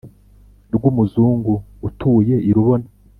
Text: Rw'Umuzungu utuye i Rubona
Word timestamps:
Rw'Umuzungu 0.75 1.53
utuye 1.87 2.35
i 2.49 2.51
Rubona 2.55 2.87